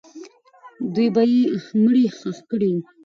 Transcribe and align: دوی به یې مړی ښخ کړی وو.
دوی 0.93 1.07
به 1.15 1.23
یې 1.31 1.41
مړی 1.83 2.05
ښخ 2.17 2.37
کړی 2.49 2.69
وو. 2.73 2.83